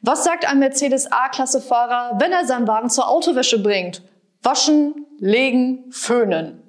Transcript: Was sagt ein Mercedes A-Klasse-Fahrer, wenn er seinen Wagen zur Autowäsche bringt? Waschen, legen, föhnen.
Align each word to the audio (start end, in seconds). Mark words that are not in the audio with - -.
Was 0.00 0.24
sagt 0.24 0.48
ein 0.48 0.60
Mercedes 0.60 1.10
A-Klasse-Fahrer, 1.10 2.18
wenn 2.20 2.32
er 2.32 2.46
seinen 2.46 2.68
Wagen 2.68 2.88
zur 2.88 3.08
Autowäsche 3.08 3.62
bringt? 3.62 4.02
Waschen, 4.42 5.06
legen, 5.18 5.90
föhnen. 5.90 6.62